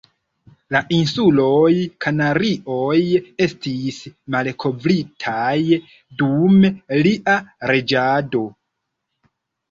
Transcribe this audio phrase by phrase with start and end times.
[0.75, 1.73] La Insuloj
[2.05, 2.95] Kanarioj
[3.45, 3.99] estis
[4.35, 5.53] malkovritaj
[6.23, 6.57] dum
[7.03, 7.37] lia
[7.73, 8.43] reĝado.